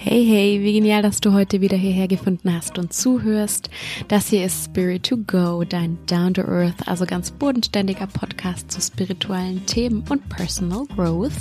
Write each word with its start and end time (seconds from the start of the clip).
Hey, 0.00 0.24
hey, 0.24 0.62
wie 0.62 0.74
genial, 0.74 1.02
dass 1.02 1.20
du 1.20 1.32
heute 1.32 1.60
wieder 1.60 1.76
hierher 1.76 2.06
gefunden 2.06 2.54
hast 2.54 2.78
und 2.78 2.92
zuhörst. 2.92 3.68
Das 4.06 4.28
hier 4.28 4.44
ist 4.46 4.66
Spirit 4.66 5.02
to 5.06 5.16
Go, 5.16 5.64
dein 5.64 5.98
Down 6.06 6.34
to 6.34 6.42
Earth, 6.42 6.86
also 6.86 7.04
ganz 7.04 7.32
bodenständiger 7.32 8.06
Podcast 8.06 8.70
zu 8.70 8.80
spirituellen 8.80 9.66
Themen 9.66 10.04
und 10.08 10.28
Personal 10.28 10.84
Growth. 10.94 11.32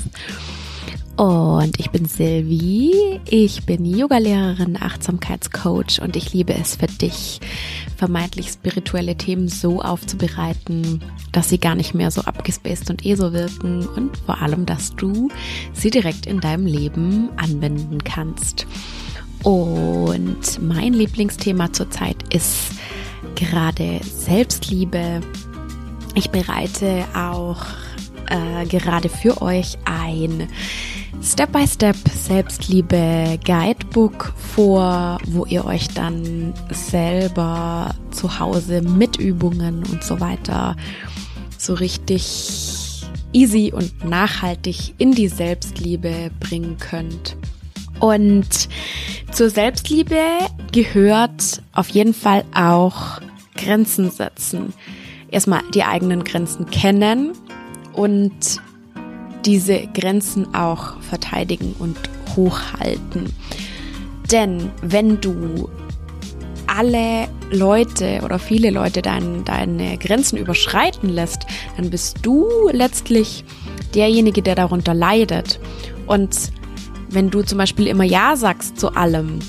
Und 1.17 1.79
ich 1.79 1.89
bin 1.89 2.05
Silvi, 2.05 3.19
ich 3.25 3.65
bin 3.65 3.85
Yogalehrerin, 3.85 4.77
Achtsamkeitscoach 4.79 5.99
und 5.99 6.15
ich 6.15 6.31
liebe 6.31 6.53
es 6.53 6.75
für 6.75 6.85
dich, 6.85 7.39
vermeintlich 7.97 8.49
spirituelle 8.49 9.15
Themen 9.15 9.47
so 9.47 9.81
aufzubereiten, 9.81 11.03
dass 11.31 11.49
sie 11.49 11.57
gar 11.57 11.73
nicht 11.73 11.95
mehr 11.95 12.11
so 12.11 12.21
abgespaced 12.21 12.91
und 12.91 13.03
eh 13.03 13.15
so 13.15 13.33
wirken 13.33 13.87
und 13.87 14.15
vor 14.27 14.43
allem, 14.43 14.67
dass 14.67 14.95
du 14.95 15.29
sie 15.73 15.89
direkt 15.89 16.27
in 16.27 16.39
deinem 16.39 16.67
Leben 16.67 17.29
anwenden 17.35 18.03
kannst. 18.03 18.67
Und 19.41 20.61
mein 20.61 20.93
Lieblingsthema 20.93 21.73
zurzeit 21.73 22.31
ist 22.31 22.73
gerade 23.33 24.01
Selbstliebe. 24.03 25.21
Ich 26.13 26.29
bereite 26.29 27.05
auch 27.15 27.65
äh, 28.29 28.67
gerade 28.67 29.09
für 29.09 29.41
euch 29.41 29.79
ein 29.85 30.47
Step-by-Step 31.21 31.97
Selbstliebe 32.09 33.39
Guidebook 33.43 34.33
vor, 34.37 35.17
wo 35.27 35.45
ihr 35.45 35.65
euch 35.65 35.87
dann 35.89 36.53
selber 36.71 37.93
zu 38.11 38.39
Hause 38.39 38.81
mit 38.81 39.17
Übungen 39.17 39.83
und 39.91 40.03
so 40.03 40.19
weiter 40.19 40.75
so 41.57 41.73
richtig 41.73 43.03
easy 43.33 43.73
und 43.75 44.05
nachhaltig 44.05 44.93
in 44.97 45.11
die 45.11 45.27
Selbstliebe 45.27 46.31
bringen 46.39 46.77
könnt. 46.77 47.35
Und 47.99 48.69
zur 49.31 49.49
Selbstliebe 49.49 50.21
gehört 50.71 51.61
auf 51.73 51.89
jeden 51.89 52.13
Fall 52.13 52.45
auch 52.53 53.19
Grenzen 53.55 54.11
setzen. 54.11 54.73
Erstmal 55.29 55.61
die 55.73 55.83
eigenen 55.83 56.23
Grenzen 56.23 56.67
kennen 56.67 57.33
und 57.93 58.61
diese 59.47 59.87
Grenzen 59.87 60.53
auch 60.53 61.01
verteidigen 61.01 61.73
und 61.79 61.97
hochhalten. 62.35 63.33
Denn 64.31 64.71
wenn 64.81 65.21
du 65.21 65.69
alle 66.67 67.29
Leute 67.49 68.19
oder 68.23 68.39
viele 68.39 68.69
Leute 68.69 69.01
dein, 69.01 69.45
deine 69.45 69.97
Grenzen 69.97 70.37
überschreiten 70.37 71.07
lässt, 71.07 71.47
dann 71.77 71.89
bist 71.89 72.17
du 72.23 72.45
letztlich 72.71 73.45
derjenige, 73.95 74.41
der 74.41 74.55
darunter 74.55 74.93
leidet. 74.93 75.61
Und 76.07 76.51
wenn 77.09 77.29
du 77.29 77.41
zum 77.41 77.57
Beispiel 77.57 77.87
immer 77.87 78.03
Ja 78.03 78.35
sagst 78.35 78.77
zu 78.77 78.95
allem, 78.95 79.39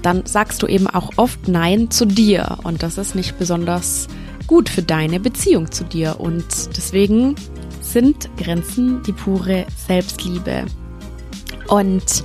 dann 0.00 0.24
sagst 0.24 0.62
du 0.62 0.66
eben 0.66 0.86
auch 0.86 1.10
oft 1.16 1.46
Nein 1.46 1.90
zu 1.90 2.06
dir. 2.06 2.58
Und 2.64 2.82
das 2.82 2.96
ist 2.96 3.14
nicht 3.14 3.38
besonders 3.38 4.08
gut 4.46 4.70
für 4.70 4.82
deine 4.82 5.20
Beziehung 5.20 5.70
zu 5.70 5.84
dir. 5.84 6.18
Und 6.18 6.46
deswegen 6.74 7.36
sind 7.92 8.28
Grenzen 8.36 9.02
die 9.02 9.12
pure 9.12 9.66
Selbstliebe. 9.86 10.64
Und 11.68 12.24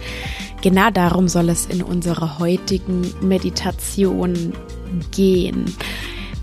genau 0.61 0.89
darum 0.89 1.27
soll 1.27 1.49
es 1.49 1.65
in 1.65 1.83
unserer 1.83 2.39
heutigen 2.39 3.13
Meditation 3.21 4.53
gehen. 5.11 5.65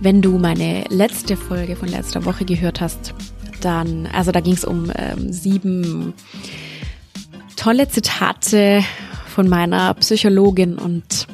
Wenn 0.00 0.20
du 0.20 0.38
meine 0.38 0.84
letzte 0.88 1.36
Folge 1.36 1.76
von 1.76 1.88
letzter 1.88 2.24
Woche 2.24 2.44
gehört 2.44 2.80
hast, 2.80 3.14
dann, 3.60 4.06
also 4.12 4.30
da 4.30 4.40
ging 4.40 4.54
es 4.54 4.64
um 4.64 4.92
ähm, 4.96 5.32
sieben 5.32 6.12
tolle 7.56 7.88
Zitate 7.88 8.84
von 9.26 9.48
meiner 9.48 9.94
Psychologin 9.94 10.76
und 10.76 11.26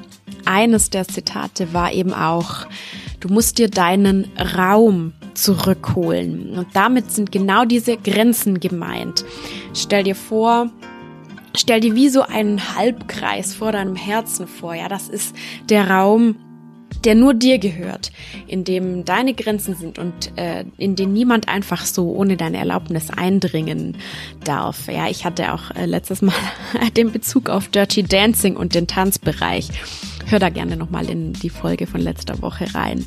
eines 0.44 0.90
der 0.90 1.08
Zitate 1.08 1.72
war 1.72 1.92
eben 1.92 2.14
auch, 2.14 2.66
du 3.18 3.28
musst 3.28 3.58
dir 3.58 3.68
deinen 3.68 4.30
Raum 4.56 5.12
zurückholen. 5.40 6.58
Und 6.58 6.68
damit 6.74 7.10
sind 7.10 7.32
genau 7.32 7.64
diese 7.64 7.96
Grenzen 7.96 8.60
gemeint. 8.60 9.24
Stell 9.74 10.04
dir 10.04 10.14
vor, 10.14 10.70
stell 11.56 11.80
dir 11.80 11.94
wie 11.94 12.08
so 12.08 12.22
einen 12.22 12.76
Halbkreis 12.76 13.54
vor 13.54 13.72
deinem 13.72 13.96
Herzen 13.96 14.46
vor. 14.46 14.74
Ja, 14.74 14.88
das 14.88 15.08
ist 15.08 15.34
der 15.68 15.90
Raum, 15.90 16.36
der 17.04 17.14
nur 17.14 17.34
dir 17.34 17.58
gehört, 17.58 18.12
in 18.46 18.64
dem 18.64 19.04
deine 19.04 19.32
Grenzen 19.32 19.74
sind 19.74 19.98
und 19.98 20.36
äh, 20.36 20.64
in 20.76 20.96
den 20.96 21.12
niemand 21.12 21.48
einfach 21.48 21.86
so 21.86 22.10
ohne 22.10 22.36
deine 22.36 22.58
Erlaubnis 22.58 23.10
eindringen 23.10 23.96
darf. 24.44 24.88
Ja, 24.88 25.08
ich 25.08 25.24
hatte 25.24 25.54
auch 25.54 25.70
äh, 25.70 25.86
letztes 25.86 26.20
Mal 26.20 26.34
den 26.96 27.12
Bezug 27.12 27.48
auf 27.48 27.68
Dirty 27.68 28.02
Dancing 28.02 28.56
und 28.56 28.74
den 28.74 28.86
Tanzbereich. 28.86 29.68
Hör 30.26 30.38
da 30.38 30.50
gerne 30.50 30.76
nochmal 30.76 31.08
in 31.08 31.32
die 31.32 31.50
Folge 31.50 31.86
von 31.86 32.00
letzter 32.00 32.42
Woche 32.42 32.74
rein. 32.74 33.06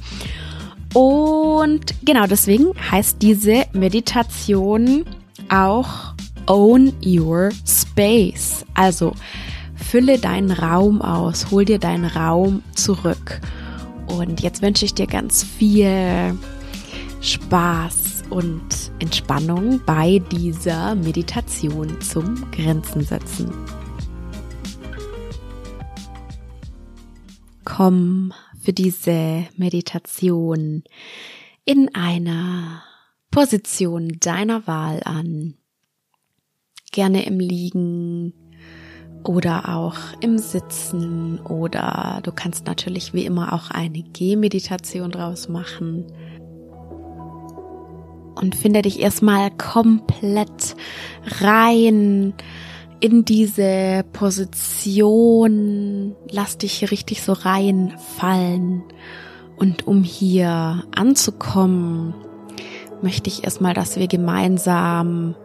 Und 0.94 1.96
genau 2.06 2.28
deswegen 2.28 2.74
heißt 2.92 3.22
diese 3.22 3.66
Meditation 3.74 5.06
auch 5.50 6.14
Own 6.48 6.94
Your 7.04 7.50
Space. 7.66 8.66
Also 8.76 9.14
fülle 9.76 10.20
deinen 10.20 10.52
Raum 10.52 11.02
aus, 11.02 11.50
hol 11.52 11.66
dir 11.66 11.80
deinen 11.80 12.06
Raum 12.06 12.62
zurück. 12.76 13.42
Und 14.08 14.42
jetzt 14.42 14.62
wünsche 14.62 14.86
ich 14.86 14.94
dir 14.94 15.08
ganz 15.08 15.44
viel 15.44 16.38
Spaß 17.22 18.24
und 18.30 18.92
Entspannung 19.00 19.82
bei 19.86 20.22
dieser 20.32 20.96
Meditation 20.96 22.02
zum 22.02 22.52
Grenzen 22.52 23.02
setzen. 23.04 23.52
Komm 27.66 28.34
für 28.64 28.74
diese 28.74 29.46
Meditation 29.58 30.84
in 31.66 31.94
einer 31.94 32.84
Position 33.30 34.18
deiner 34.20 34.68
Wahl 34.68 35.02
an. 35.04 35.56
Gerne 36.92 37.26
im 37.26 37.40
Liegen 37.40 38.34
oder 39.26 39.70
auch 39.76 39.98
im 40.22 40.38
Sitzen 40.38 41.40
oder 41.40 42.22
du 42.24 42.32
kannst 42.32 42.66
natürlich 42.66 43.14
wie 43.14 43.26
immer 43.26 43.54
auch 43.54 43.70
eine 43.72 44.04
Gehmeditation 44.04 45.12
draus 45.12 45.50
machen. 45.50 46.06
Und 48.36 48.56
finde 48.56 48.82
dich 48.82 49.00
erstmal 49.00 49.52
komplett 49.52 50.76
rein 51.42 52.34
in 53.04 53.26
diese 53.26 54.06
Position, 54.14 54.96
lass 56.32 56.58
dich 56.58 56.72
hier 56.72 56.90
richtig 56.90 57.22
so 57.22 57.34
reinfallen. 57.34 58.82
Und 59.58 59.86
um 59.86 60.04
hier 60.04 60.86
anzukommen, 60.96 62.14
möchte 63.02 63.30
ich 63.30 63.44
erstmal, 63.44 63.74
dass 63.74 63.98
wir 63.98 64.08
gemeinsam 64.08 65.36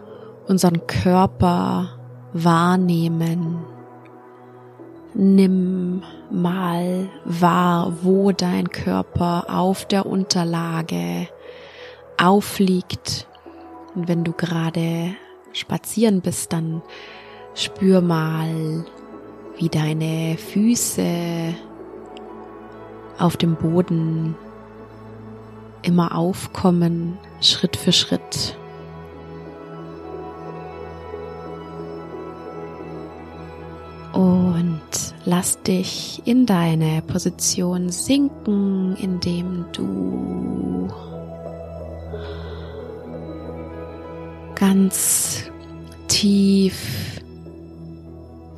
unseren 0.47 0.87
Körper 0.87 1.99
wahrnehmen. 2.33 3.59
Nimm 5.15 6.05
mal 6.31 7.09
wahr, 7.25 7.93
wo 8.03 8.31
dein 8.31 8.71
Körper 8.71 9.47
auf 9.49 9.85
der 9.85 10.07
Unterlage 10.07 11.27
aufliegt. 12.19 13.27
Und 13.97 14.07
wenn 14.07 14.23
du 14.23 14.31
gerade 14.31 15.17
spazieren 15.53 16.21
bist, 16.21 16.53
dann 16.53 16.83
Spür 17.59 18.01
mal, 18.01 18.85
wie 19.57 19.69
deine 19.69 20.39
Füße 20.39 21.03
auf 23.19 23.37
dem 23.37 23.57
Boden 23.57 24.37
immer 25.83 26.17
aufkommen, 26.17 27.19
Schritt 27.41 27.77
für 27.77 27.91
Schritt. 27.91 28.57
Und 34.13 34.81
lass 35.25 35.61
dich 35.61 36.23
in 36.27 36.47
deine 36.47 37.03
Position 37.03 37.91
sinken, 37.91 38.95
indem 39.01 39.65
du 39.73 40.89
ganz 44.55 45.51
tief 46.07 47.18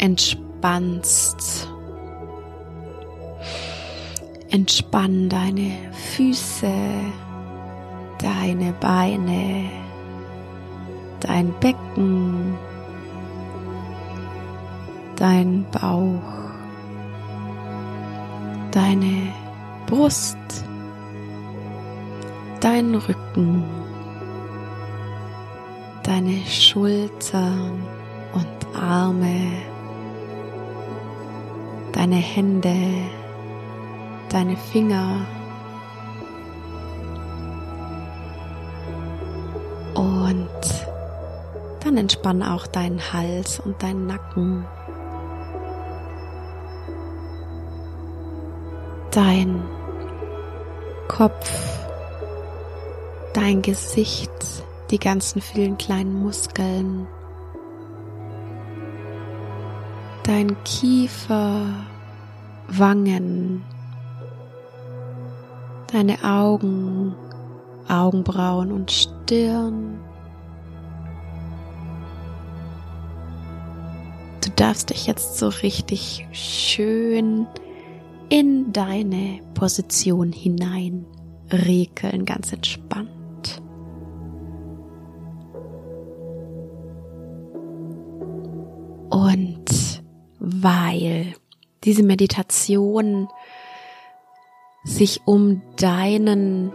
entspannst. 0.00 1.69
Entspann 4.50 5.29
deine 5.29 5.93
Füße, 5.93 6.73
deine 8.19 8.73
Beine, 8.81 9.70
dein 11.20 11.52
Becken, 11.61 12.56
dein 15.17 15.67
Bauch, 15.70 16.50
deine 18.73 19.29
Brust, 19.87 20.38
dein 22.61 22.94
Rücken, 22.94 23.64
deine 26.03 26.38
Schultern 26.46 27.87
und 28.32 28.76
Arme 28.76 29.69
deine 31.92 32.16
Hände, 32.16 32.75
deine 34.28 34.56
Finger. 34.56 35.26
Und 39.94 40.48
dann 41.84 41.96
entspann 41.96 42.42
auch 42.42 42.66
deinen 42.66 43.00
Hals 43.12 43.60
und 43.60 43.82
deinen 43.82 44.06
Nacken. 44.06 44.64
Dein 49.10 49.62
Kopf, 51.08 51.50
dein 53.34 53.60
Gesicht, 53.62 54.31
die 54.90 54.98
ganzen 55.00 55.40
vielen 55.40 55.76
kleinen 55.76 56.14
Muskeln, 56.14 57.08
dein 60.22 60.56
Kiefer, 60.64 61.67
Wangen, 62.69 63.62
deine 65.93 66.22
Augen, 66.22 67.14
Augenbrauen 67.88 68.72
und 68.72 68.90
Stirn. 68.90 69.99
Du 74.44 74.50
darfst 74.56 74.90
dich 74.90 75.06
jetzt 75.06 75.38
so 75.38 75.49
richtig 75.49 76.26
schön 76.32 77.46
in 78.28 78.72
deine 78.72 79.40
Position 79.55 80.32
hinein 80.32 81.05
regeln, 81.52 82.25
ganz 82.25 82.52
entspannt. 82.52 83.11
Weil 90.62 91.34
diese 91.84 92.02
Meditation 92.02 93.28
sich 94.84 95.20
um 95.26 95.62
deinen 95.76 96.72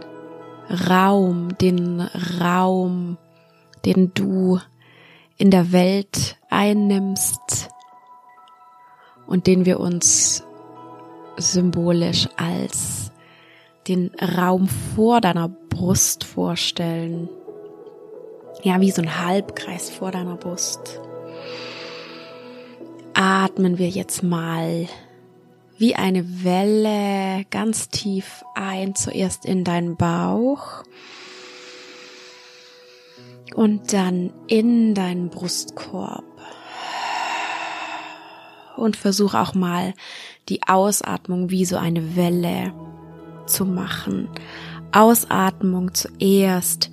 Raum, 0.88 1.56
den 1.58 2.00
Raum, 2.40 3.18
den 3.84 4.12
du 4.14 4.58
in 5.38 5.50
der 5.50 5.72
Welt 5.72 6.36
einnimmst 6.48 7.68
und 9.26 9.46
den 9.46 9.64
wir 9.64 9.80
uns 9.80 10.44
symbolisch 11.36 12.28
als 12.36 13.12
den 13.86 14.10
Raum 14.20 14.68
vor 14.94 15.20
deiner 15.20 15.48
Brust 15.48 16.24
vorstellen. 16.24 17.28
Ja, 18.62 18.80
wie 18.80 18.90
so 18.90 19.02
ein 19.02 19.24
Halbkreis 19.24 19.90
vor 19.90 20.10
deiner 20.10 20.36
Brust. 20.36 21.00
Atmen 23.18 23.78
wir 23.78 23.88
jetzt 23.88 24.22
mal 24.22 24.86
wie 25.78 25.94
eine 25.94 26.44
Welle 26.44 27.46
ganz 27.48 27.88
tief 27.88 28.44
ein, 28.54 28.94
zuerst 28.94 29.46
in 29.46 29.64
deinen 29.64 29.96
Bauch 29.96 30.84
und 33.54 33.94
dann 33.94 34.34
in 34.48 34.94
deinen 34.94 35.30
Brustkorb. 35.30 36.24
Und 38.76 38.96
versuch 38.96 39.32
auch 39.32 39.54
mal 39.54 39.94
die 40.50 40.62
Ausatmung 40.68 41.48
wie 41.48 41.64
so 41.64 41.78
eine 41.78 42.16
Welle 42.16 42.74
zu 43.46 43.64
machen. 43.64 44.28
Ausatmung 44.92 45.94
zuerst 45.94 46.90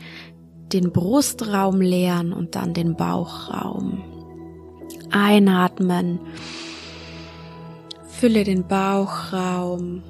den 0.71 0.93
Brustraum 0.93 1.81
leeren 1.81 2.31
und 2.31 2.55
dann 2.55 2.73
den 2.73 2.95
Bauchraum. 2.95 4.12
Einatmen 5.13 6.19
Fülle 8.23 8.45
den 8.45 8.65
Bauchraum 8.65 10.01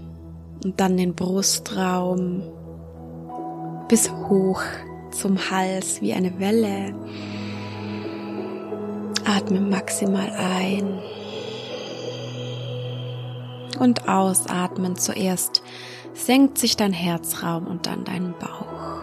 und 0.63 0.79
dann 0.79 0.97
den 0.97 1.15
Brustraum 1.15 2.43
bis 3.87 4.07
hoch 4.11 4.61
zum 5.09 5.49
Hals 5.49 5.99
wie 6.01 6.13
eine 6.13 6.39
Welle. 6.39 6.93
Atme 9.25 9.61
maximal 9.61 10.29
ein 10.29 10.99
und 13.79 14.07
ausatmen. 14.07 14.95
Zuerst 14.95 15.63
senkt 16.13 16.59
sich 16.59 16.77
dein 16.77 16.93
Herzraum 16.93 17.65
und 17.65 17.87
dann 17.87 18.03
dein 18.03 18.35
Bauch. 18.37 19.01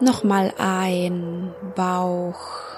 Nochmal 0.00 0.54
ein, 0.56 1.52
Bauch, 1.76 2.71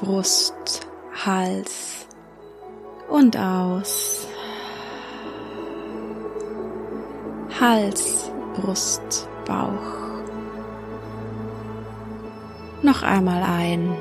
Brust, 0.00 0.88
Hals 1.26 2.06
und 3.10 3.36
aus. 3.36 4.26
Hals, 7.60 8.30
Brust, 8.54 9.28
Bauch. 9.44 10.22
Noch 12.80 13.02
einmal 13.02 13.42
ein. 13.42 13.94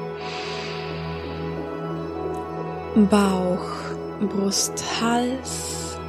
Bauch, 3.10 3.68
Brust, 4.22 4.82
Hals 5.02 6.00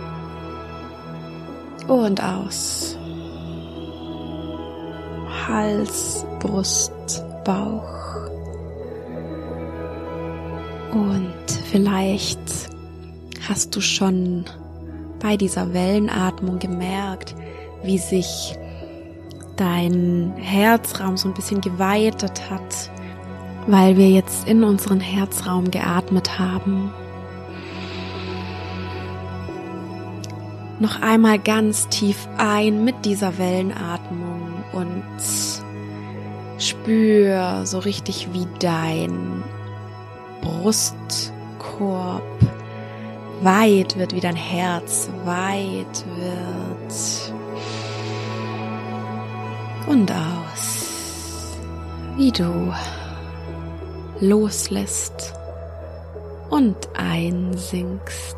und 1.88 2.22
aus. 2.22 2.96
Hals, 5.48 6.25
Brust, 6.38 7.25
Bauch. 7.44 8.00
Und 10.92 11.32
vielleicht 11.70 12.40
hast 13.48 13.75
du 13.76 13.81
schon 13.81 14.44
bei 15.20 15.37
dieser 15.37 15.72
Wellenatmung 15.72 16.58
gemerkt, 16.58 17.34
wie 17.82 17.98
sich 17.98 18.56
dein 19.56 20.32
Herzraum 20.37 21.16
so 21.16 21.28
ein 21.28 21.34
bisschen 21.34 21.60
geweitet 21.60 22.50
hat, 22.50 22.90
weil 23.66 23.96
wir 23.96 24.08
jetzt 24.08 24.48
in 24.48 24.64
unseren 24.64 25.00
Herzraum 25.00 25.70
geatmet 25.70 26.38
haben. 26.38 26.93
Noch 30.81 31.02
einmal 31.02 31.38
ganz 31.38 31.88
tief 31.88 32.26
ein 32.38 32.84
mit 32.84 33.04
dieser 33.04 33.36
Wellenatmung 33.36 34.64
und 34.72 35.04
spür 36.58 37.66
so 37.66 37.78
richtig 37.81 38.28
wie 38.32 38.46
dein 38.58 39.43
Brustkorb 40.40 42.22
weit 43.42 43.96
wird, 43.96 44.15
wie 44.15 44.20
dein 44.20 44.36
Herz 44.36 45.08
weit 45.24 46.05
wird. 46.17 47.34
Und 49.86 50.12
aus, 50.12 51.56
wie 52.17 52.31
du 52.31 52.72
loslässt 54.20 55.34
und 56.50 56.76
einsinkst 56.94 58.36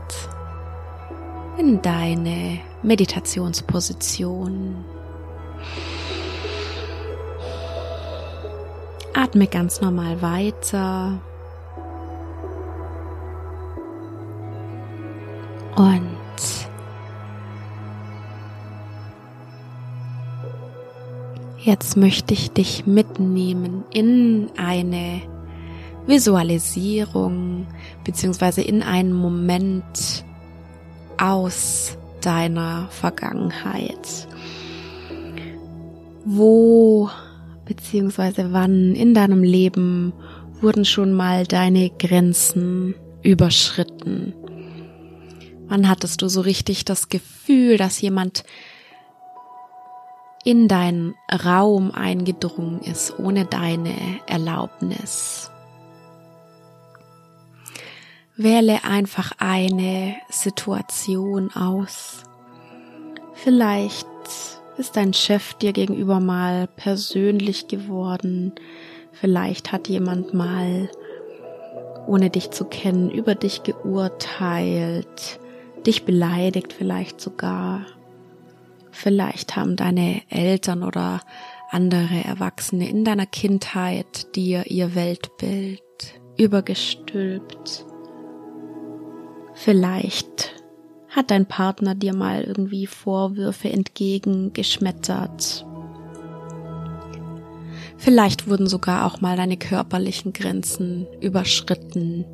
in 1.58 1.82
deine 1.82 2.60
Meditationsposition. 2.82 4.84
Atme 9.14 9.46
ganz 9.46 9.80
normal 9.80 10.22
weiter. 10.22 11.20
Und 15.76 16.06
jetzt 21.58 21.96
möchte 21.96 22.34
ich 22.34 22.50
dich 22.50 22.86
mitnehmen 22.86 23.84
in 23.92 24.50
eine 24.56 25.22
Visualisierung 26.06 27.66
beziehungsweise 28.04 28.62
in 28.62 28.82
einen 28.82 29.12
Moment 29.12 30.24
aus 31.18 31.96
deiner 32.20 32.88
Vergangenheit. 32.90 34.28
Wo 36.24 37.08
beziehungsweise 37.64 38.52
wann 38.52 38.94
in 38.94 39.14
deinem 39.14 39.42
Leben 39.42 40.12
wurden 40.60 40.84
schon 40.84 41.12
mal 41.12 41.46
deine 41.46 41.90
Grenzen 41.90 42.94
überschritten? 43.22 44.34
Wann 45.72 45.88
hattest 45.88 46.20
du 46.20 46.28
so 46.28 46.42
richtig 46.42 46.84
das 46.84 47.08
Gefühl, 47.08 47.78
dass 47.78 47.98
jemand 47.98 48.44
in 50.44 50.68
deinen 50.68 51.14
Raum 51.32 51.92
eingedrungen 51.92 52.82
ist, 52.82 53.18
ohne 53.18 53.46
deine 53.46 53.94
Erlaubnis? 54.26 55.50
Wähle 58.36 58.84
einfach 58.84 59.32
eine 59.38 60.16
Situation 60.28 61.50
aus. 61.54 62.24
Vielleicht 63.32 64.06
ist 64.76 64.96
dein 64.96 65.14
Chef 65.14 65.54
dir 65.54 65.72
gegenüber 65.72 66.20
mal 66.20 66.66
persönlich 66.66 67.66
geworden. 67.66 68.52
Vielleicht 69.12 69.72
hat 69.72 69.88
jemand 69.88 70.34
mal 70.34 70.90
ohne 72.06 72.28
dich 72.28 72.50
zu 72.50 72.66
kennen, 72.66 73.10
über 73.10 73.34
dich 73.34 73.62
geurteilt, 73.62 75.40
dich 75.86 76.04
beleidigt 76.04 76.72
vielleicht 76.72 77.20
sogar. 77.20 77.86
Vielleicht 78.90 79.56
haben 79.56 79.76
deine 79.76 80.22
Eltern 80.28 80.82
oder 80.82 81.20
andere 81.70 82.22
Erwachsene 82.24 82.88
in 82.88 83.04
deiner 83.04 83.26
Kindheit 83.26 84.36
dir 84.36 84.70
ihr 84.70 84.94
Weltbild 84.94 85.82
übergestülpt. 86.36 87.86
Vielleicht 89.54 90.54
hat 91.08 91.30
dein 91.30 91.46
Partner 91.46 91.94
dir 91.94 92.14
mal 92.14 92.42
irgendwie 92.42 92.86
Vorwürfe 92.86 93.70
entgegengeschmettert. 93.70 95.66
Vielleicht 97.96 98.48
wurden 98.48 98.66
sogar 98.66 99.06
auch 99.06 99.20
mal 99.20 99.36
deine 99.36 99.56
körperlichen 99.56 100.32
Grenzen 100.32 101.06
überschritten. 101.20 102.24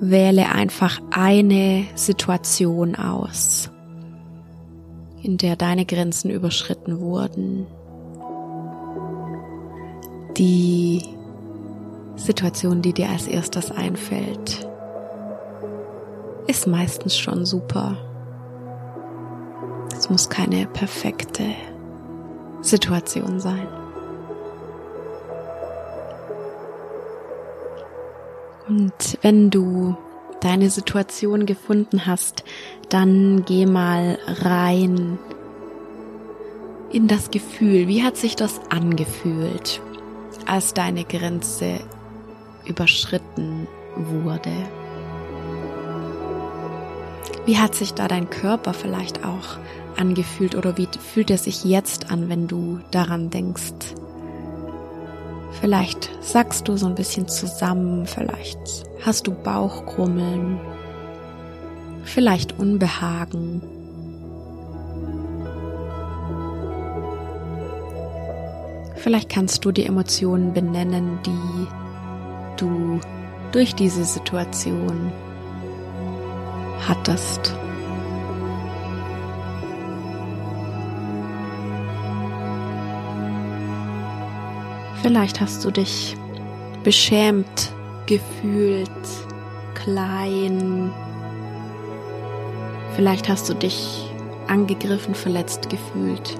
Wähle 0.00 0.50
einfach 0.50 1.00
eine 1.10 1.86
Situation 1.94 2.94
aus, 2.96 3.70
in 5.22 5.38
der 5.38 5.56
deine 5.56 5.86
Grenzen 5.86 6.30
überschritten 6.30 7.00
wurden. 7.00 7.66
Die 10.36 11.02
Situation, 12.16 12.82
die 12.82 12.92
dir 12.92 13.08
als 13.08 13.26
erstes 13.26 13.70
einfällt, 13.70 14.68
ist 16.46 16.66
meistens 16.66 17.16
schon 17.16 17.46
super. 17.46 17.96
Es 19.96 20.10
muss 20.10 20.28
keine 20.28 20.66
perfekte 20.66 21.54
Situation 22.60 23.40
sein. 23.40 23.66
Und 28.68 29.18
wenn 29.22 29.50
du 29.50 29.96
deine 30.40 30.70
Situation 30.70 31.46
gefunden 31.46 32.06
hast, 32.06 32.44
dann 32.88 33.44
geh 33.46 33.66
mal 33.66 34.18
rein 34.26 35.18
in 36.90 37.08
das 37.08 37.30
Gefühl. 37.30 37.88
Wie 37.88 38.02
hat 38.02 38.16
sich 38.16 38.36
das 38.36 38.60
angefühlt, 38.70 39.80
als 40.46 40.74
deine 40.74 41.04
Grenze 41.04 41.80
überschritten 42.66 43.66
wurde? 43.96 44.52
Wie 47.46 47.58
hat 47.58 47.74
sich 47.74 47.92
da 47.92 48.08
dein 48.08 48.30
Körper 48.30 48.72
vielleicht 48.72 49.24
auch 49.24 49.58
angefühlt 49.96 50.54
oder 50.54 50.78
wie 50.78 50.88
fühlt 50.98 51.30
er 51.30 51.38
sich 51.38 51.64
jetzt 51.64 52.10
an, 52.10 52.28
wenn 52.28 52.48
du 52.48 52.80
daran 52.90 53.28
denkst? 53.28 53.94
Vielleicht 55.64 56.10
sagst 56.20 56.68
du 56.68 56.76
so 56.76 56.84
ein 56.84 56.94
bisschen 56.94 57.26
zusammen, 57.26 58.04
vielleicht 58.04 58.58
hast 59.00 59.26
du 59.26 59.32
Bauchkrummeln, 59.32 60.60
vielleicht 62.02 62.58
Unbehagen. 62.58 63.62
Vielleicht 68.96 69.30
kannst 69.30 69.64
du 69.64 69.72
die 69.72 69.86
Emotionen 69.86 70.52
benennen, 70.52 71.18
die 71.24 71.66
du 72.58 73.00
durch 73.50 73.74
diese 73.74 74.04
Situation 74.04 75.10
hattest. 76.86 77.56
Vielleicht 85.04 85.38
hast 85.38 85.62
du 85.62 85.70
dich 85.70 86.16
beschämt 86.82 87.74
gefühlt, 88.06 88.88
klein. 89.74 90.90
Vielleicht 92.96 93.28
hast 93.28 93.50
du 93.50 93.52
dich 93.52 94.10
angegriffen, 94.48 95.14
verletzt 95.14 95.68
gefühlt. 95.68 96.38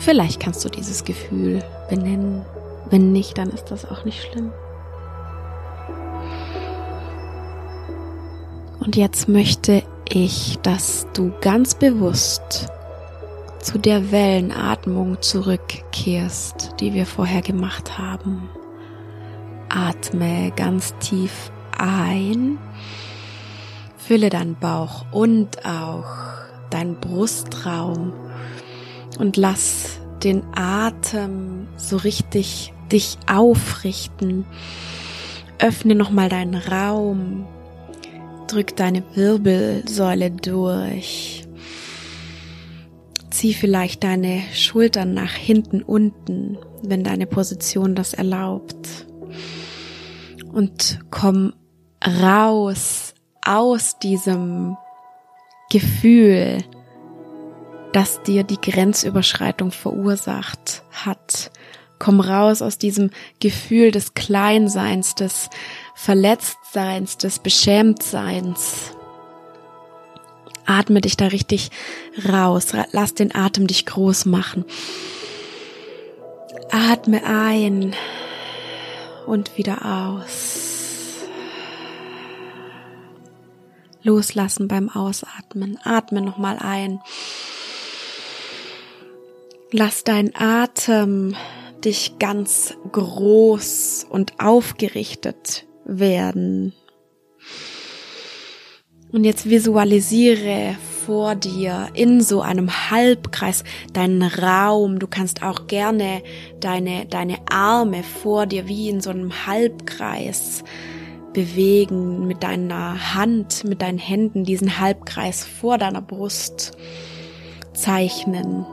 Vielleicht 0.00 0.40
kannst 0.40 0.64
du 0.64 0.68
dieses 0.68 1.04
Gefühl 1.04 1.62
benennen. 1.88 2.44
Wenn 2.90 3.12
nicht, 3.12 3.38
dann 3.38 3.50
ist 3.50 3.70
das 3.70 3.88
auch 3.88 4.04
nicht 4.04 4.20
schlimm. 4.20 4.50
Und 8.80 8.96
jetzt 8.96 9.28
möchte 9.28 9.84
ich, 10.10 10.58
dass 10.62 11.06
du 11.14 11.32
ganz 11.40 11.74
bewusst 11.74 12.68
zu 13.60 13.78
der 13.78 14.10
Wellenatmung 14.10 15.20
zurückkehrst, 15.22 16.74
die 16.80 16.94
wir 16.94 17.06
vorher 17.06 17.42
gemacht 17.42 17.98
haben. 17.98 18.48
Atme 19.68 20.52
ganz 20.56 20.94
tief 20.98 21.52
ein, 21.78 22.58
fülle 23.96 24.30
deinen 24.30 24.56
Bauch 24.56 25.04
und 25.12 25.64
auch 25.64 26.06
deinen 26.70 26.96
Brustraum 26.96 28.12
und 29.18 29.36
lass 29.36 30.00
den 30.24 30.42
Atem 30.54 31.68
so 31.76 31.96
richtig 31.96 32.72
dich 32.90 33.18
aufrichten. 33.30 34.44
Öffne 35.58 35.94
nochmal 35.94 36.28
deinen 36.28 36.54
Raum, 36.54 37.46
Drück 38.50 38.74
deine 38.74 39.04
Wirbelsäule 39.14 40.32
durch. 40.32 41.44
Zieh 43.30 43.54
vielleicht 43.54 44.02
deine 44.02 44.42
Schultern 44.52 45.14
nach 45.14 45.32
hinten 45.32 45.82
unten, 45.82 46.58
wenn 46.82 47.04
deine 47.04 47.26
Position 47.26 47.94
das 47.94 48.12
erlaubt. 48.12 49.06
Und 50.52 50.98
komm 51.12 51.52
raus 52.04 53.14
aus 53.44 54.00
diesem 54.00 54.76
Gefühl, 55.70 56.58
das 57.92 58.20
dir 58.24 58.42
die 58.42 58.60
Grenzüberschreitung 58.60 59.70
verursacht 59.70 60.82
hat. 60.90 61.52
Komm 62.00 62.18
raus 62.18 62.62
aus 62.62 62.78
diesem 62.78 63.10
Gefühl 63.38 63.92
des 63.92 64.14
Kleinseins, 64.14 65.14
des 65.14 65.50
Verletztseins, 66.02 67.18
des 67.18 67.40
Beschämtseins. 67.40 68.92
Atme 70.64 71.02
dich 71.02 71.18
da 71.18 71.26
richtig 71.26 71.70
raus. 72.26 72.68
Lass 72.92 73.12
den 73.12 73.34
Atem 73.34 73.66
dich 73.66 73.84
groß 73.84 74.24
machen. 74.24 74.64
Atme 76.70 77.22
ein 77.26 77.94
und 79.26 79.58
wieder 79.58 80.16
aus. 80.24 81.26
Loslassen 84.02 84.68
beim 84.68 84.88
Ausatmen. 84.88 85.78
Atme 85.84 86.22
nochmal 86.22 86.56
ein. 86.60 86.98
Lass 89.70 90.02
deinen 90.02 90.34
Atem 90.34 91.36
dich 91.84 92.18
ganz 92.18 92.74
groß 92.90 94.06
und 94.08 94.40
aufgerichtet 94.40 95.66
werden. 95.98 96.72
Und 99.12 99.24
jetzt 99.24 99.50
visualisiere 99.50 100.76
vor 101.04 101.34
dir 101.34 101.88
in 101.94 102.20
so 102.20 102.42
einem 102.42 102.70
Halbkreis 102.90 103.64
deinen 103.92 104.22
Raum. 104.22 105.00
Du 105.00 105.08
kannst 105.08 105.42
auch 105.42 105.66
gerne 105.66 106.22
deine, 106.60 107.06
deine 107.06 107.38
Arme 107.50 108.04
vor 108.04 108.46
dir 108.46 108.68
wie 108.68 108.88
in 108.88 109.00
so 109.00 109.10
einem 109.10 109.46
Halbkreis 109.46 110.62
bewegen, 111.32 112.26
mit 112.26 112.42
deiner 112.42 113.14
Hand, 113.14 113.64
mit 113.64 113.82
deinen 113.82 113.98
Händen 113.98 114.44
diesen 114.44 114.78
Halbkreis 114.78 115.44
vor 115.44 115.78
deiner 115.78 116.02
Brust 116.02 116.76
zeichnen. 117.72 118.66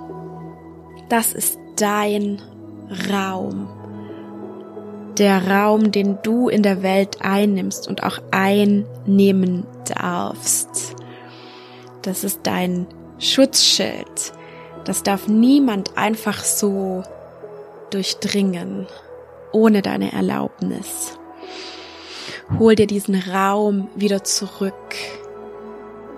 Das 1.10 1.34
ist 1.34 1.58
dein 1.78 2.42
Raum 3.12 3.77
der 5.18 5.48
Raum, 5.48 5.92
den 5.92 6.20
du 6.24 6.50
in 6.50 6.64
der 6.64 6.84
Welt 6.84 7.18
einnimmst 7.22 7.88
und 7.88 8.04
auch 8.04 8.20
einnehmen 8.32 9.66
darfst. 9.86 10.96
Das 12.02 12.24
ist 12.24 12.42
dein 12.44 12.88
Schutzschild. 13.20 14.34
Das 14.86 15.04
darf 15.04 15.28
niemand 15.28 15.98
einfach 15.98 16.44
so 16.44 17.04
durchdringen, 17.90 18.88
ohne 19.52 19.82
deine 19.82 20.14
Erlaubnis. 20.14 21.18
Hol 22.60 22.76
dir 22.76 22.88
diesen 22.88 23.16
Raum 23.16 23.90
wieder 23.96 24.24
zurück 24.24 24.74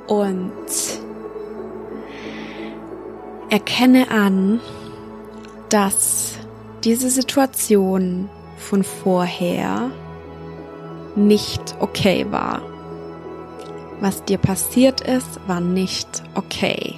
und 0.08 0.54
erkenne 3.50 4.12
an, 4.12 4.60
dass 5.70 6.38
diese 6.84 7.10
Situation 7.10 8.30
von 8.60 8.84
vorher 8.84 9.90
nicht 11.16 11.76
okay 11.80 12.26
war. 12.30 12.62
Was 14.00 14.24
dir 14.26 14.38
passiert 14.38 15.02
ist, 15.02 15.40
war 15.48 15.60
nicht 15.60 16.24
okay. 16.36 16.96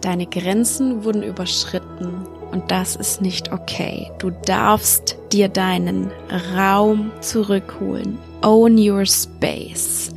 Deine 0.00 0.26
Grenzen 0.26 1.04
wurden 1.04 1.22
überschritten 1.22 2.26
und 2.52 2.70
das 2.70 2.96
ist 2.96 3.22
nicht 3.22 3.52
okay. 3.52 4.10
Du 4.18 4.30
darfst 4.30 5.16
dir 5.32 5.48
deinen 5.48 6.10
Raum 6.56 7.10
zurückholen. 7.20 8.18
Own 8.42 8.78
your 8.78 9.06
space. 9.06 10.10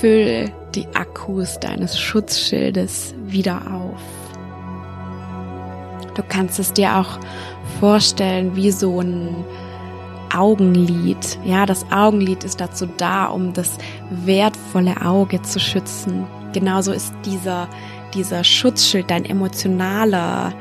Füll 0.00 0.50
die 0.74 0.86
Akkus 0.94 1.58
deines 1.60 1.98
Schutzschildes 1.98 3.14
wieder 3.26 3.60
auf. 3.72 4.19
Du 6.14 6.22
kannst 6.28 6.58
es 6.58 6.72
dir 6.72 6.96
auch 6.96 7.18
vorstellen 7.78 8.56
wie 8.56 8.70
so 8.70 9.00
ein 9.00 9.44
Augenlid. 10.34 11.38
Ja, 11.44 11.66
das 11.66 11.84
Augenlid 11.90 12.44
ist 12.44 12.60
dazu 12.60 12.86
da, 12.96 13.26
um 13.26 13.52
das 13.52 13.78
wertvolle 14.10 15.00
Auge 15.04 15.42
zu 15.42 15.58
schützen. 15.58 16.26
Genauso 16.52 16.92
ist 16.92 17.14
dieser, 17.24 17.68
dieser 18.14 18.44
Schutzschild, 18.44 19.10
dein 19.10 19.24
emotionaler 19.24 20.52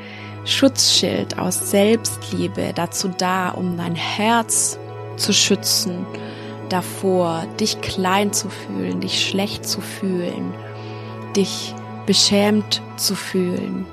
Schutzschild 0.46 1.38
aus 1.38 1.72
Selbstliebe 1.72 2.72
dazu 2.74 3.10
da, 3.18 3.50
um 3.50 3.78
dein 3.78 3.96
Herz 3.96 4.80
zu 5.18 5.34
schützen 5.34 6.06
davor, 6.70 7.46
dich 7.60 7.82
klein 7.82 8.32
zu 8.32 8.50
fühlen, 8.50 9.02
dich 9.02 9.28
schlecht 9.28 9.66
zu 9.66 9.82
fühlen, 9.82 10.54
dich 11.36 11.74
beschämt 12.06 12.82
zu 12.96 13.16
fühlen. 13.16 13.86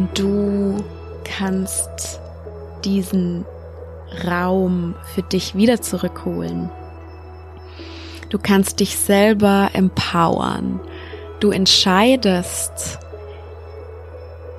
Und 0.00 0.18
du 0.18 0.82
kannst 1.24 2.20
diesen 2.86 3.44
Raum 4.26 4.94
für 5.14 5.20
dich 5.20 5.54
wieder 5.54 5.82
zurückholen. 5.82 6.70
Du 8.30 8.38
kannst 8.38 8.80
dich 8.80 8.96
selber 8.96 9.68
empowern. 9.74 10.80
Du 11.40 11.50
entscheidest, 11.50 12.98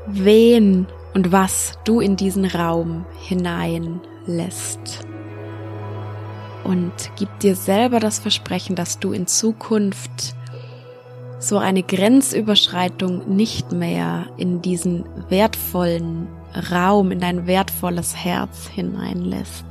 wen 0.05 0.85
und 1.15 1.31
was 1.31 1.79
du 1.85 2.01
in 2.01 2.17
diesen 2.17 2.45
Raum 2.45 3.07
hineinlässt. 3.27 5.07
Und 6.63 6.93
gib 7.15 7.39
dir 7.39 7.55
selber 7.55 7.99
das 7.99 8.19
Versprechen, 8.19 8.75
dass 8.75 8.99
du 8.99 9.11
in 9.11 9.25
Zukunft 9.25 10.35
so 11.41 11.57
eine 11.57 11.81
Grenzüberschreitung 11.81 13.35
nicht 13.35 13.71
mehr 13.71 14.27
in 14.37 14.61
diesen 14.61 15.05
wertvollen 15.29 16.27
Raum, 16.71 17.11
in 17.11 17.19
dein 17.19 17.47
wertvolles 17.47 18.15
Herz 18.15 18.67
hineinlässt. 18.67 19.65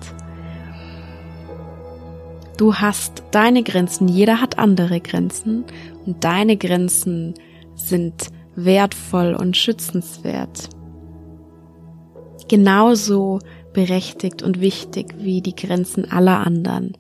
Du 2.56 2.74
hast 2.74 3.22
deine 3.30 3.62
Grenzen, 3.62 4.08
jeder 4.08 4.40
hat 4.40 4.58
andere 4.58 5.00
Grenzen 5.00 5.64
und 6.04 6.24
deine 6.24 6.56
Grenzen 6.56 7.34
sind 7.74 8.26
wertvoll 8.56 9.34
und 9.34 9.56
schützenswert. 9.56 10.68
Genauso 12.48 13.38
berechtigt 13.72 14.42
und 14.42 14.60
wichtig 14.60 15.14
wie 15.18 15.40
die 15.40 15.54
Grenzen 15.54 16.10
aller 16.10 16.44
anderen. 16.44 16.96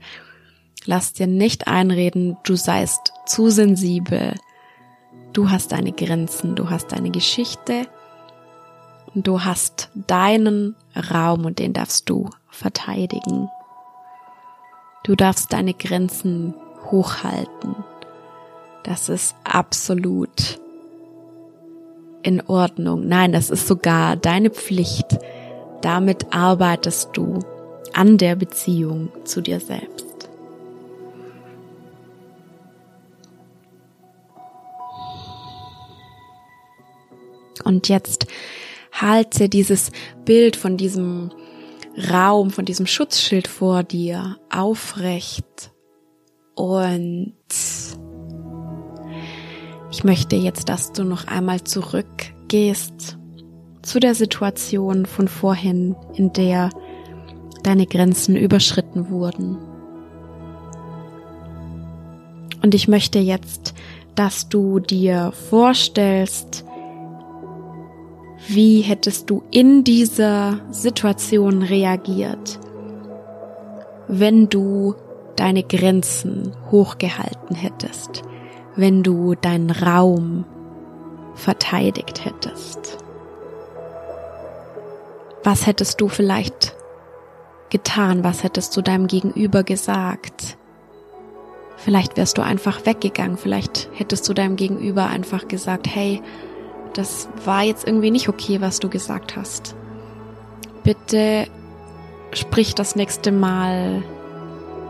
Lass 0.86 1.12
dir 1.12 1.26
nicht 1.26 1.66
einreden, 1.66 2.36
du 2.44 2.54
seist 2.54 3.12
zu 3.26 3.50
sensibel. 3.50 4.34
Du 5.32 5.50
hast 5.50 5.72
deine 5.72 5.92
Grenzen, 5.92 6.56
du 6.56 6.70
hast 6.70 6.92
deine 6.92 7.10
Geschichte 7.10 7.86
und 9.14 9.26
du 9.26 9.44
hast 9.44 9.90
deinen 9.94 10.74
Raum 11.12 11.44
und 11.44 11.58
den 11.58 11.72
darfst 11.72 12.10
du 12.10 12.30
verteidigen. 12.48 13.48
Du 15.04 15.14
darfst 15.14 15.52
deine 15.52 15.74
Grenzen 15.74 16.54
hochhalten. 16.90 17.76
Das 18.82 19.08
ist 19.08 19.36
absolut 19.44 20.58
in 22.22 22.42
Ordnung. 22.46 23.06
Nein, 23.06 23.32
das 23.32 23.50
ist 23.50 23.68
sogar 23.68 24.16
deine 24.16 24.50
Pflicht. 24.50 25.18
Damit 25.80 26.32
arbeitest 26.32 27.10
du 27.14 27.38
an 27.94 28.18
der 28.18 28.36
Beziehung 28.36 29.10
zu 29.24 29.40
dir 29.40 29.60
selbst. 29.60 30.09
Und 37.70 37.88
jetzt 37.88 38.26
halte 38.90 39.48
dieses 39.48 39.92
Bild 40.24 40.56
von 40.56 40.76
diesem 40.76 41.30
Raum, 42.10 42.50
von 42.50 42.64
diesem 42.64 42.86
Schutzschild 42.86 43.46
vor 43.46 43.84
dir 43.84 44.38
aufrecht 44.50 45.70
und 46.56 47.32
ich 49.92 50.02
möchte 50.02 50.34
jetzt, 50.34 50.68
dass 50.68 50.92
du 50.92 51.04
noch 51.04 51.28
einmal 51.28 51.62
zurückgehst 51.62 53.18
zu 53.82 54.00
der 54.00 54.16
Situation 54.16 55.06
von 55.06 55.28
vorhin, 55.28 55.94
in 56.14 56.32
der 56.32 56.70
deine 57.62 57.86
Grenzen 57.86 58.34
überschritten 58.34 59.10
wurden. 59.10 59.58
Und 62.62 62.74
ich 62.74 62.88
möchte 62.88 63.20
jetzt, 63.20 63.74
dass 64.16 64.48
du 64.48 64.80
dir 64.80 65.32
vorstellst, 65.48 66.64
wie 68.54 68.80
hättest 68.80 69.30
du 69.30 69.44
in 69.52 69.84
dieser 69.84 70.58
Situation 70.70 71.62
reagiert, 71.62 72.58
wenn 74.08 74.48
du 74.48 74.96
deine 75.36 75.62
Grenzen 75.62 76.52
hochgehalten 76.70 77.54
hättest, 77.54 78.22
wenn 78.74 79.04
du 79.04 79.36
deinen 79.36 79.70
Raum 79.70 80.44
verteidigt 81.34 82.24
hättest? 82.24 82.98
Was 85.44 85.66
hättest 85.66 86.00
du 86.00 86.08
vielleicht 86.08 86.74
getan? 87.70 88.24
Was 88.24 88.42
hättest 88.42 88.76
du 88.76 88.82
deinem 88.82 89.06
Gegenüber 89.06 89.62
gesagt? 89.62 90.58
Vielleicht 91.76 92.16
wärst 92.16 92.36
du 92.36 92.42
einfach 92.42 92.84
weggegangen. 92.84 93.38
Vielleicht 93.38 93.88
hättest 93.94 94.28
du 94.28 94.34
deinem 94.34 94.56
Gegenüber 94.56 95.06
einfach 95.06 95.46
gesagt, 95.46 95.86
hey, 95.86 96.20
das 96.94 97.28
war 97.44 97.62
jetzt 97.62 97.86
irgendwie 97.86 98.10
nicht 98.10 98.28
okay, 98.28 98.60
was 98.60 98.80
du 98.80 98.88
gesagt 98.88 99.36
hast. 99.36 99.74
Bitte 100.82 101.46
sprich 102.32 102.74
das 102.74 102.96
nächste 102.96 103.32
Mal 103.32 104.02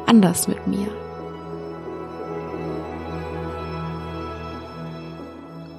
anders 0.06 0.48
mit 0.48 0.66
mir. 0.66 0.88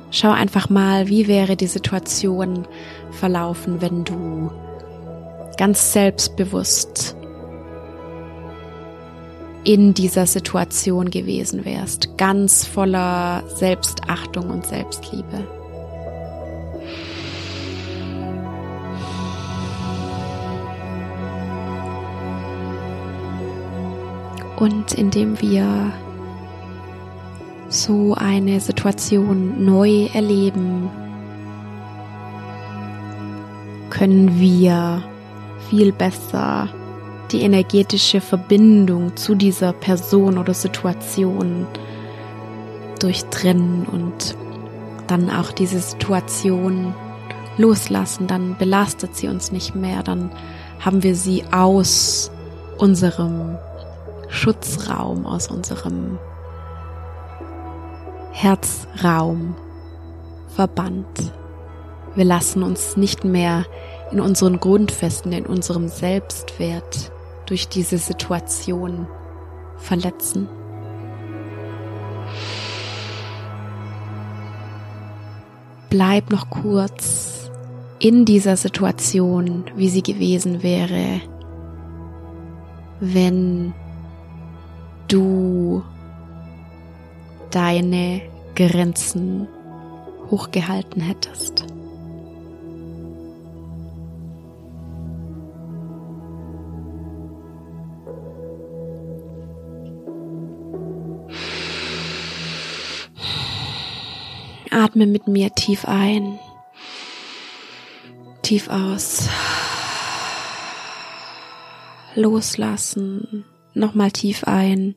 Schau 0.09 0.31
einfach 0.31 0.69
mal, 0.69 1.07
wie 1.07 1.27
wäre 1.27 1.55
die 1.55 1.67
Situation 1.67 2.67
verlaufen, 3.11 3.81
wenn 3.81 4.03
du 4.03 4.51
ganz 5.57 5.93
selbstbewusst 5.93 7.15
in 9.63 9.93
dieser 9.93 10.25
Situation 10.25 11.11
gewesen 11.11 11.65
wärst, 11.65 12.17
ganz 12.17 12.65
voller 12.65 13.43
Selbstachtung 13.47 14.49
und 14.49 14.65
Selbstliebe. 14.65 15.60
Und 24.61 24.93
indem 24.93 25.41
wir 25.41 25.91
so 27.67 28.13
eine 28.13 28.59
Situation 28.59 29.65
neu 29.65 30.05
erleben, 30.13 30.87
können 33.89 34.39
wir 34.39 35.01
viel 35.67 35.91
besser 35.91 36.69
die 37.31 37.41
energetische 37.41 38.21
Verbindung 38.21 39.17
zu 39.17 39.33
dieser 39.33 39.73
Person 39.73 40.37
oder 40.37 40.53
Situation 40.53 41.65
durchtrennen 42.99 43.87
und 43.87 44.37
dann 45.07 45.31
auch 45.31 45.51
diese 45.51 45.79
Situation 45.79 46.93
loslassen, 47.57 48.27
dann 48.27 48.55
belastet 48.59 49.15
sie 49.15 49.27
uns 49.27 49.51
nicht 49.51 49.73
mehr, 49.73 50.03
dann 50.03 50.29
haben 50.79 51.01
wir 51.01 51.15
sie 51.15 51.45
aus 51.51 52.29
unserem 52.77 53.57
Schutzraum, 54.31 55.25
aus 55.25 55.49
unserem 55.49 56.17
Herzraum 58.31 59.55
verbannt. 60.55 61.33
Wir 62.15 62.25
lassen 62.25 62.63
uns 62.63 62.97
nicht 62.97 63.23
mehr 63.23 63.65
in 64.11 64.19
unseren 64.19 64.59
Grundfesten, 64.59 65.31
in 65.33 65.45
unserem 65.45 65.89
Selbstwert 65.89 67.11
durch 67.45 67.67
diese 67.67 67.97
Situation 67.97 69.07
verletzen. 69.77 70.47
Bleib 75.89 76.31
noch 76.31 76.49
kurz 76.49 77.51
in 77.99 78.23
dieser 78.23 78.55
Situation, 78.55 79.65
wie 79.75 79.89
sie 79.89 80.01
gewesen 80.01 80.63
wäre, 80.63 81.21
wenn 83.01 83.73
du 85.11 85.83
deine 87.49 88.21
Grenzen 88.55 89.47
hochgehalten 90.29 91.01
hättest. 91.01 91.65
Atme 104.69 105.05
mit 105.05 105.27
mir 105.27 105.53
tief 105.53 105.83
ein, 105.85 106.39
tief 108.41 108.69
aus. 108.69 109.27
Loslassen. 112.15 113.50
Nochmal 113.73 114.11
tief 114.11 114.43
ein, 114.43 114.95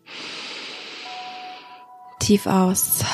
tief 2.19 2.47
aus. 2.47 3.05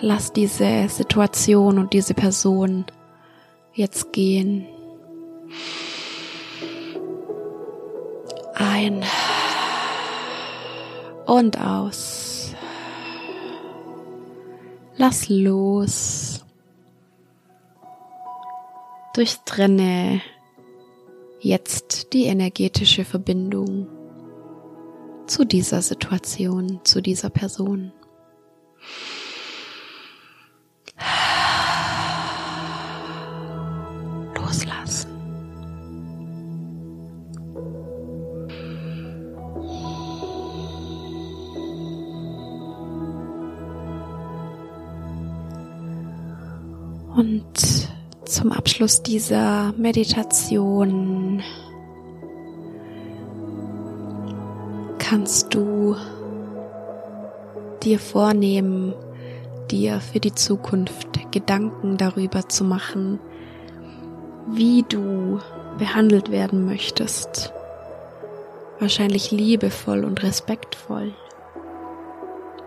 Lass 0.00 0.32
diese 0.32 0.88
Situation 0.88 1.78
und 1.78 1.92
diese 1.92 2.14
Person 2.14 2.84
jetzt 3.72 4.12
gehen. 4.12 4.66
Ein 8.54 9.04
und 11.26 11.60
aus. 11.60 12.54
Lass 14.96 15.28
los. 15.28 16.44
Durchtrenne 19.14 20.20
jetzt 21.40 22.12
die 22.12 22.24
energetische 22.24 23.04
Verbindung 23.04 23.88
zu 25.26 25.44
dieser 25.44 25.82
Situation, 25.82 26.80
zu 26.84 27.00
dieser 27.00 27.30
Person. 27.30 27.92
Loslassen. 34.36 35.10
Und 47.16 47.88
zum 48.26 48.52
Abschluss 48.52 49.02
dieser 49.02 49.72
Meditation 49.76 51.42
kannst 55.08 55.54
du 55.54 55.94
dir 57.84 58.00
vornehmen, 58.00 58.92
dir 59.70 60.00
für 60.00 60.18
die 60.18 60.34
Zukunft 60.34 61.30
Gedanken 61.30 61.96
darüber 61.96 62.48
zu 62.48 62.64
machen, 62.64 63.20
wie 64.48 64.84
du 64.88 65.38
behandelt 65.78 66.32
werden 66.32 66.66
möchtest. 66.66 67.52
Wahrscheinlich 68.80 69.30
liebevoll 69.30 70.04
und 70.04 70.24
respektvoll. 70.24 71.14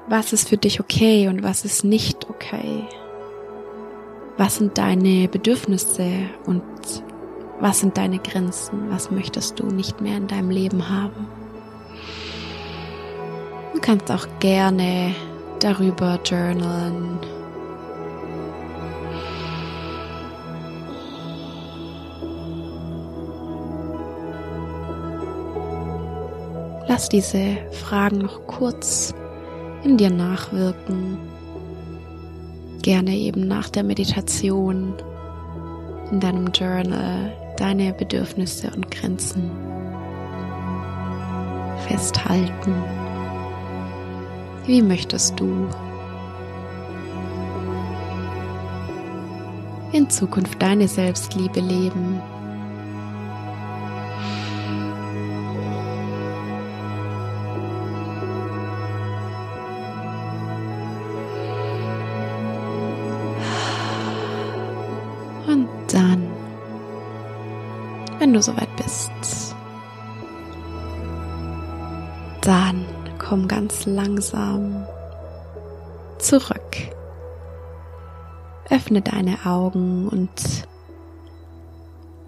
Was 0.08 0.32
ist 0.32 0.48
für 0.48 0.58
dich 0.58 0.80
okay 0.80 1.28
und 1.28 1.44
was 1.44 1.66
ist 1.66 1.84
nicht 1.84 2.30
okay? 2.30 2.86
Was 4.38 4.56
sind 4.56 4.78
deine 4.78 5.28
Bedürfnisse 5.28 6.10
und 6.46 6.64
was 7.60 7.82
sind 7.82 7.98
deine 7.98 8.20
Grenzen? 8.20 8.90
Was 8.90 9.12
möchtest 9.12 9.60
du 9.60 9.66
nicht 9.66 10.00
mehr 10.00 10.16
in 10.16 10.28
deinem 10.28 10.52
Leben 10.52 10.90
haben? 10.90 11.39
Du 13.74 13.80
kannst 13.82 14.12
auch 14.12 14.28
gerne 14.40 15.14
darüber 15.60 16.20
journalen. 16.24 17.20
Lass 26.88 27.10
diese 27.10 27.58
Fragen 27.72 28.20
noch 28.20 28.46
kurz 28.48 29.14
in 29.84 29.98
dir 29.98 30.10
nachwirken 30.10 31.18
gerne 32.82 33.16
eben 33.16 33.48
nach 33.48 33.70
der 33.70 33.84
Meditation 33.84 34.94
in 36.12 36.20
deinem 36.20 36.48
Journal 36.48 37.32
deine 37.58 37.94
Bedürfnisse 37.94 38.72
und 38.76 38.90
Grenzen 38.90 39.52
festhalten. 41.88 42.74
Wie 44.70 44.84
möchtest 44.84 45.40
du 45.40 45.68
in 49.94 50.08
Zukunft 50.12 50.62
deine 50.62 50.88
Selbstliebe 50.88 51.60
leben? 51.60 52.22
wenn 68.20 68.34
du 68.34 68.42
soweit 68.44 68.76
bist, 68.76 69.09
komm 73.30 73.48
ganz 73.48 73.86
langsam 73.86 74.88
zurück. 76.18 76.78
Öffne 78.72 79.04
deine 79.04 79.46
Augen 79.46 80.08
und 80.08 80.32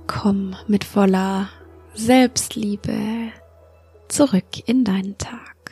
komm 0.06 0.56
mit 0.68 0.84
voller 0.84 1.50
Selbstliebe 1.96 3.32
zurück 4.10 4.68
in 4.68 4.84
deinen 4.84 5.18
Tag. 5.18 5.72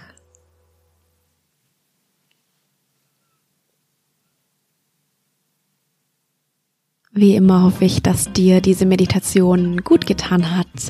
Wie 7.11 7.35
immer 7.35 7.65
hoffe 7.65 7.85
ich, 7.85 8.01
dass 8.01 8.33
dir 8.33 8.61
diese 8.61 8.87
Meditation 8.87 9.83
gut 9.83 10.07
getan 10.07 10.57
hat 10.57 10.89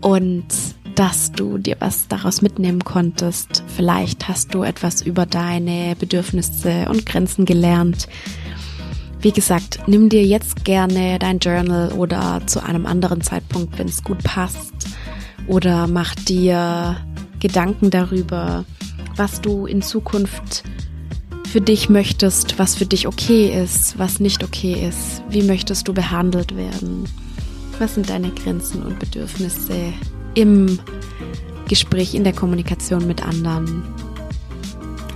und 0.00 0.46
dass 0.94 1.32
du 1.32 1.58
dir 1.58 1.76
was 1.78 2.08
daraus 2.08 2.42
mitnehmen 2.42 2.84
konntest. 2.84 3.62
Vielleicht 3.76 4.28
hast 4.28 4.54
du 4.54 4.62
etwas 4.62 5.02
über 5.02 5.26
deine 5.26 5.96
Bedürfnisse 5.96 6.86
und 6.88 7.06
Grenzen 7.06 7.44
gelernt. 7.44 8.08
Wie 9.20 9.32
gesagt, 9.32 9.80
nimm 9.86 10.08
dir 10.08 10.24
jetzt 10.24 10.64
gerne 10.64 11.18
dein 11.18 11.38
Journal 11.38 11.92
oder 11.92 12.40
zu 12.46 12.62
einem 12.62 12.86
anderen 12.86 13.20
Zeitpunkt, 13.20 13.78
wenn 13.78 13.88
es 13.88 14.02
gut 14.02 14.22
passt. 14.24 14.72
Oder 15.46 15.86
mach 15.86 16.14
dir 16.14 16.96
Gedanken 17.38 17.90
darüber, 17.90 18.64
was 19.16 19.40
du 19.40 19.66
in 19.66 19.82
Zukunft 19.82 20.64
für 21.46 21.60
dich 21.60 21.88
möchtest, 21.88 22.58
was 22.58 22.76
für 22.76 22.86
dich 22.86 23.06
okay 23.06 23.62
ist, 23.62 23.98
was 23.98 24.20
nicht 24.20 24.44
okay 24.44 24.88
ist. 24.88 25.22
Wie 25.28 25.42
möchtest 25.42 25.88
du 25.88 25.92
behandelt 25.92 26.56
werden? 26.56 27.04
Was 27.78 27.94
sind 27.96 28.08
deine 28.08 28.30
Grenzen 28.30 28.82
und 28.82 28.98
Bedürfnisse 28.98 29.92
im 30.34 30.78
Gespräch, 31.68 32.14
in 32.14 32.24
der 32.24 32.32
Kommunikation 32.32 33.06
mit 33.06 33.26
anderen? 33.26 33.82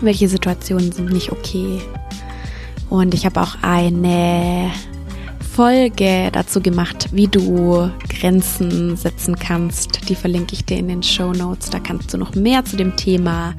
Welche 0.01 0.29
Situationen 0.29 0.93
sind 0.93 1.13
nicht 1.13 1.33
okay? 1.33 1.81
Und 2.91 3.15
ich 3.15 3.25
habe 3.27 3.41
auch 3.41 3.57
eine 3.63 4.71
Folge 5.55 6.31
dazu 6.33 6.61
gemacht, 6.61 7.09
wie 7.13 7.29
du 7.29 7.91
Grenzen 8.09 8.97
setzen 8.97 9.37
kannst. 9.37 10.09
Die 10.09 10.15
verlinke 10.15 10.55
ich 10.55 10.65
dir 10.65 10.79
in 10.79 10.89
den 10.89 11.03
Show 11.03 11.33
Notes. 11.33 11.71
Da 11.71 11.79
kannst 11.79 12.13
du 12.13 12.19
noch 12.19 12.35
mehr 12.35 12.65
zu 12.65 12.77
dem 12.77 12.97
Thema 12.97 13.55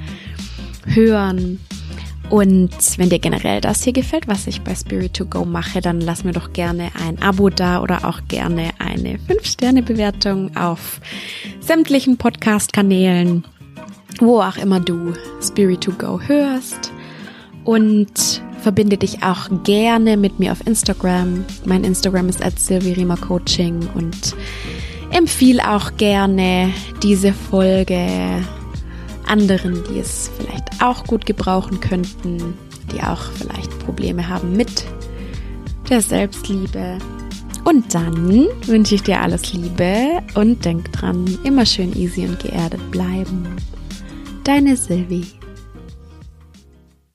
hören. 0.86 1.60
Und 2.30 2.98
wenn 2.98 3.10
dir 3.10 3.20
generell 3.20 3.62
das 3.62 3.84
hier 3.84 3.94
gefällt, 3.94 4.28
was 4.28 4.48
ich 4.48 4.62
bei 4.62 4.74
Spirit 4.74 5.14
to 5.14 5.26
Go 5.26 5.46
mache, 5.46 5.80
dann 5.82 6.02
lass 6.02 6.24
mir 6.24 6.32
doch 6.32 6.54
gerne 6.54 6.90
ein 7.06 7.22
Abo 7.22 7.50
da 7.50 7.82
oder 7.82 8.06
auch 8.06 8.22
gerne 8.28 8.70
eine 8.80 9.18
5-Sterne-Bewertung 9.18 10.56
auf 10.58 11.00
sämtlichen 11.60 12.18
Podcast-Kanälen, 12.18 13.44
wo 14.20 14.42
auch 14.42 14.58
immer 14.58 14.80
du 14.80 15.14
Spirit 15.42 15.82
to 15.82 15.92
Go 15.92 16.20
hörst. 16.20 16.92
Und 17.64 18.42
verbinde 18.62 18.98
dich 18.98 19.24
auch 19.24 19.48
gerne 19.64 20.18
mit 20.18 20.40
mir 20.40 20.52
auf 20.52 20.66
Instagram. 20.66 21.46
Mein 21.66 21.84
Instagram 21.84 22.30
ist 22.30 22.44
at 22.44 22.56
Coaching 23.22 23.88
und 23.94 24.36
empfiehl 25.12 25.60
auch 25.60 25.96
gerne 25.98 26.74
diese 27.04 27.32
Folge 27.32 28.44
anderen, 29.28 29.84
die 29.90 30.00
es 30.00 30.32
vielleicht 30.38 30.82
auch 30.82 31.04
gut 31.06 31.26
gebrauchen 31.26 31.80
könnten, 31.80 32.56
die 32.94 33.02
auch 33.02 33.32
vielleicht 33.34 33.78
Probleme 33.80 34.28
haben 34.28 34.56
mit 34.56 34.86
der 35.90 36.02
Selbstliebe. 36.02 36.98
Und 37.64 37.94
dann 37.96 38.48
wünsche 38.66 38.96
ich 38.96 39.04
dir 39.04 39.22
alles 39.22 39.54
Liebe 39.54 40.22
und 40.36 40.64
denk 40.64 40.92
dran, 40.92 41.26
immer 41.44 41.66
schön 41.66 41.96
easy 41.96 42.28
und 42.28 42.40
geerdet 42.40 42.92
bleiben. 42.92 43.56
Deine 44.44 44.78
Sylvie. 44.78 45.26